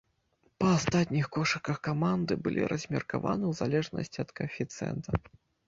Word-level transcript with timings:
Па 0.61 0.69
астатніх 0.77 1.25
кошыках 1.35 1.77
каманды 1.89 2.39
былі 2.49 2.61
размеркаваны 2.75 3.43
ў 3.53 3.63
залежнасці 3.63 4.17
ад 4.27 4.35
каэфіцыента. 4.43 5.09